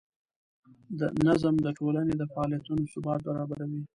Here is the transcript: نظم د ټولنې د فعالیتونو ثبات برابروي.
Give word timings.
نظم 1.27 1.55
د 1.65 1.67
ټولنې 1.79 2.13
د 2.17 2.23
فعالیتونو 2.31 2.83
ثبات 2.93 3.19
برابروي. 3.27 3.83